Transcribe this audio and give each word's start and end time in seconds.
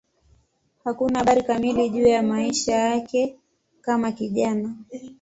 Hakuna 0.83 1.19
habari 1.19 1.41
kamili 1.43 1.89
juu 1.89 2.07
ya 2.07 2.23
maisha 2.23 2.75
yake 2.75 3.35
kama 3.81 4.11
kijana. 4.11 4.75